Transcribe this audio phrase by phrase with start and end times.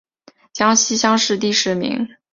[0.51, 2.09] 江西乡试第十名。